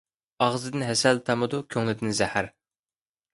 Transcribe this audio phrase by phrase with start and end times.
[0.45, 2.51] ئاغزىدىن ھەسەل تامىدۇ، كۆڭلىدىن زەھەر.